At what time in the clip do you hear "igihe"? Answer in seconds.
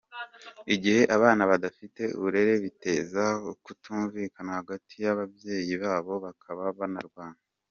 0.75-1.01